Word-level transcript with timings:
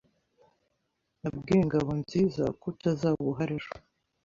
Nabwiye 1.21 1.61
Ngabonziza 1.67 2.43
ko 2.59 2.65
utazaba 2.71 3.21
uhari 3.31 3.53
ejo. 3.59 3.71